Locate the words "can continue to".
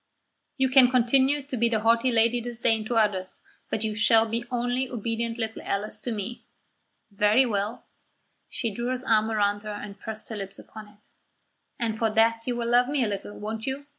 0.69-1.55